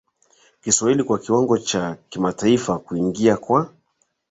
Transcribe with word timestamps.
Kiswahili 0.61 1.03
kwa 1.03 1.19
kiwango 1.19 1.57
cha 1.57 1.97
kimataifa 2.09 2.79
Kuingia 2.79 3.37
kwa 3.37 3.69